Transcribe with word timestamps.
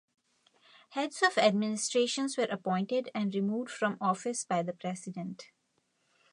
Heads 0.93 1.21
of 1.21 1.37
administrations 1.37 2.35
were 2.35 2.47
appointed 2.49 3.11
and 3.13 3.35
removed 3.35 3.69
from 3.69 3.99
office 4.01 4.43
by 4.43 4.63
the 4.63 4.73
president. 4.73 5.51